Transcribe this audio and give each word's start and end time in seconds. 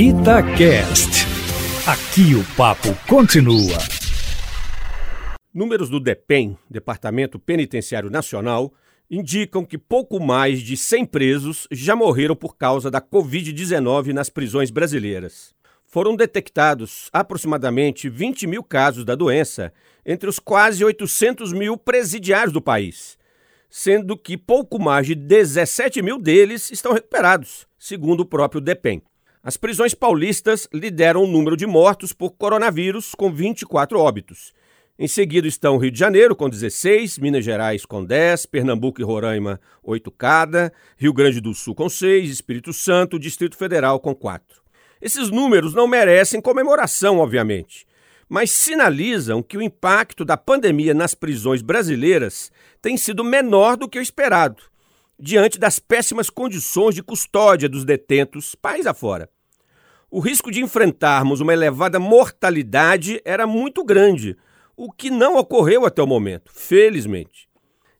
Itacast. 0.00 1.26
Aqui 1.84 2.32
o 2.36 2.44
papo 2.56 2.94
continua. 3.08 3.76
Números 5.52 5.90
do 5.90 5.98
DEPEN, 5.98 6.56
Departamento 6.70 7.36
Penitenciário 7.36 8.08
Nacional, 8.08 8.72
indicam 9.10 9.64
que 9.64 9.76
pouco 9.76 10.20
mais 10.20 10.60
de 10.60 10.76
100 10.76 11.04
presos 11.06 11.66
já 11.72 11.96
morreram 11.96 12.36
por 12.36 12.56
causa 12.56 12.92
da 12.92 13.00
Covid-19 13.00 14.12
nas 14.12 14.30
prisões 14.30 14.70
brasileiras. 14.70 15.52
Foram 15.84 16.14
detectados 16.14 17.10
aproximadamente 17.12 18.08
20 18.08 18.46
mil 18.46 18.62
casos 18.62 19.04
da 19.04 19.16
doença 19.16 19.72
entre 20.06 20.30
os 20.30 20.38
quase 20.38 20.84
800 20.84 21.52
mil 21.52 21.76
presidiários 21.76 22.52
do 22.52 22.62
país, 22.62 23.18
sendo 23.68 24.16
que 24.16 24.38
pouco 24.38 24.78
mais 24.78 25.08
de 25.08 25.16
17 25.16 26.00
mil 26.02 26.20
deles 26.20 26.70
estão 26.70 26.92
recuperados, 26.92 27.66
segundo 27.76 28.20
o 28.20 28.26
próprio 28.26 28.60
DEPEN. 28.60 29.02
As 29.48 29.56
prisões 29.56 29.94
paulistas 29.94 30.68
lideram 30.74 31.24
o 31.24 31.26
número 31.26 31.56
de 31.56 31.66
mortos 31.66 32.12
por 32.12 32.32
coronavírus, 32.32 33.14
com 33.14 33.32
24 33.32 33.98
óbitos. 33.98 34.52
Em 34.98 35.08
seguida 35.08 35.48
estão 35.48 35.78
Rio 35.78 35.90
de 35.90 35.98
Janeiro, 35.98 36.36
com 36.36 36.50
16, 36.50 37.16
Minas 37.16 37.46
Gerais, 37.46 37.86
com 37.86 38.04
10, 38.04 38.44
Pernambuco 38.44 39.00
e 39.00 39.04
Roraima, 39.04 39.58
8 39.82 40.10
cada, 40.10 40.70
Rio 40.98 41.14
Grande 41.14 41.40
do 41.40 41.54
Sul, 41.54 41.74
com 41.74 41.88
6, 41.88 42.28
Espírito 42.28 42.74
Santo, 42.74 43.18
Distrito 43.18 43.56
Federal, 43.56 43.98
com 43.98 44.14
4. 44.14 44.60
Esses 45.00 45.30
números 45.30 45.72
não 45.72 45.88
merecem 45.88 46.42
comemoração, 46.42 47.16
obviamente, 47.16 47.86
mas 48.28 48.50
sinalizam 48.50 49.42
que 49.42 49.56
o 49.56 49.62
impacto 49.62 50.26
da 50.26 50.36
pandemia 50.36 50.92
nas 50.92 51.14
prisões 51.14 51.62
brasileiras 51.62 52.52
tem 52.82 52.98
sido 52.98 53.24
menor 53.24 53.78
do 53.78 53.88
que 53.88 53.98
o 53.98 54.02
esperado, 54.02 54.62
diante 55.18 55.58
das 55.58 55.78
péssimas 55.78 56.28
condições 56.28 56.94
de 56.94 57.02
custódia 57.02 57.66
dos 57.66 57.86
detentos 57.86 58.54
país 58.54 58.86
afora. 58.86 59.26
O 60.10 60.20
risco 60.20 60.50
de 60.50 60.62
enfrentarmos 60.62 61.42
uma 61.42 61.52
elevada 61.52 62.00
mortalidade 62.00 63.20
era 63.26 63.46
muito 63.46 63.84
grande, 63.84 64.38
o 64.74 64.90
que 64.90 65.10
não 65.10 65.36
ocorreu 65.36 65.84
até 65.84 66.02
o 66.02 66.06
momento, 66.06 66.50
felizmente. 66.50 67.46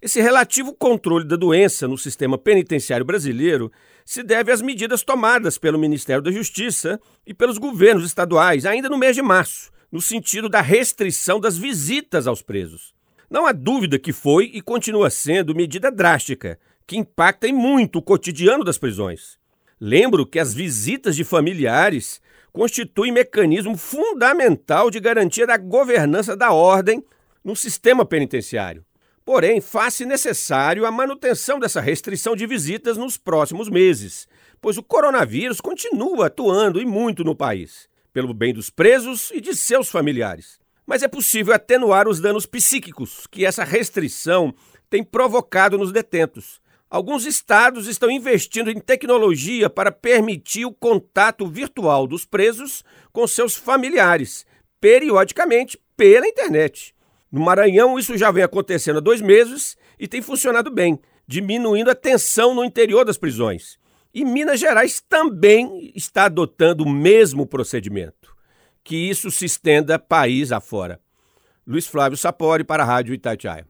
Esse 0.00 0.18
relativo 0.18 0.72
controle 0.72 1.26
da 1.26 1.36
doença 1.36 1.86
no 1.86 1.98
sistema 1.98 2.38
penitenciário 2.38 3.04
brasileiro 3.04 3.70
se 4.06 4.22
deve 4.22 4.50
às 4.50 4.62
medidas 4.62 5.02
tomadas 5.02 5.58
pelo 5.58 5.78
Ministério 5.78 6.22
da 6.22 6.32
Justiça 6.32 6.98
e 7.26 7.34
pelos 7.34 7.58
governos 7.58 8.06
estaduais 8.06 8.64
ainda 8.64 8.88
no 8.88 8.96
mês 8.96 9.14
de 9.14 9.20
março, 9.20 9.70
no 9.92 10.00
sentido 10.00 10.48
da 10.48 10.62
restrição 10.62 11.38
das 11.38 11.58
visitas 11.58 12.26
aos 12.26 12.40
presos. 12.40 12.94
Não 13.28 13.44
há 13.44 13.52
dúvida 13.52 13.98
que 13.98 14.14
foi 14.14 14.50
e 14.54 14.62
continua 14.62 15.10
sendo 15.10 15.54
medida 15.54 15.90
drástica, 15.90 16.58
que 16.86 16.96
impacta 16.96 17.46
em 17.46 17.52
muito 17.52 17.98
o 17.98 18.02
cotidiano 18.02 18.64
das 18.64 18.78
prisões. 18.78 19.36
Lembro 19.80 20.26
que 20.26 20.38
as 20.38 20.52
visitas 20.52 21.14
de 21.14 21.24
familiares 21.24 22.20
constituem 22.52 23.12
mecanismo 23.12 23.76
fundamental 23.76 24.90
de 24.90 24.98
garantia 24.98 25.46
da 25.46 25.56
governança 25.56 26.36
da 26.36 26.52
ordem 26.52 27.04
no 27.44 27.54
sistema 27.54 28.04
penitenciário. 28.04 28.84
Porém, 29.24 29.60
faz-se 29.60 30.06
necessário 30.06 30.86
a 30.86 30.90
manutenção 30.90 31.60
dessa 31.60 31.80
restrição 31.80 32.34
de 32.34 32.46
visitas 32.46 32.96
nos 32.96 33.16
próximos 33.16 33.68
meses, 33.68 34.26
pois 34.60 34.78
o 34.78 34.82
coronavírus 34.82 35.60
continua 35.60 36.26
atuando 36.26 36.80
e 36.80 36.86
muito 36.86 37.22
no 37.22 37.36
país 37.36 37.88
pelo 38.18 38.34
bem 38.34 38.52
dos 38.52 38.68
presos 38.68 39.30
e 39.32 39.40
de 39.40 39.54
seus 39.54 39.88
familiares. 39.88 40.58
Mas 40.84 41.04
é 41.04 41.08
possível 41.08 41.54
atenuar 41.54 42.08
os 42.08 42.18
danos 42.18 42.46
psíquicos 42.46 43.28
que 43.30 43.44
essa 43.44 43.62
restrição 43.62 44.52
tem 44.90 45.04
provocado 45.04 45.78
nos 45.78 45.92
detentos. 45.92 46.60
Alguns 46.90 47.26
estados 47.26 47.86
estão 47.86 48.10
investindo 48.10 48.70
em 48.70 48.80
tecnologia 48.80 49.68
para 49.68 49.92
permitir 49.92 50.64
o 50.64 50.72
contato 50.72 51.46
virtual 51.46 52.06
dos 52.06 52.24
presos 52.24 52.82
com 53.12 53.26
seus 53.26 53.54
familiares, 53.54 54.46
periodicamente 54.80 55.78
pela 55.94 56.26
internet. 56.26 56.94
No 57.30 57.40
Maranhão, 57.40 57.98
isso 57.98 58.16
já 58.16 58.30
vem 58.30 58.42
acontecendo 58.42 58.96
há 58.96 59.00
dois 59.00 59.20
meses 59.20 59.76
e 59.98 60.08
tem 60.08 60.22
funcionado 60.22 60.70
bem, 60.70 60.98
diminuindo 61.26 61.90
a 61.90 61.94
tensão 61.94 62.54
no 62.54 62.64
interior 62.64 63.04
das 63.04 63.18
prisões. 63.18 63.78
E 64.14 64.24
Minas 64.24 64.58
Gerais 64.58 65.02
também 65.06 65.92
está 65.94 66.24
adotando 66.24 66.84
o 66.84 66.88
mesmo 66.88 67.46
procedimento. 67.46 68.34
Que 68.82 68.96
isso 68.96 69.30
se 69.30 69.44
estenda 69.44 69.98
país 69.98 70.50
afora. 70.52 70.98
Luiz 71.66 71.86
Flávio 71.86 72.16
Sapori 72.16 72.64
para 72.64 72.82
a 72.82 72.86
Rádio 72.86 73.12
Itatiaia. 73.12 73.66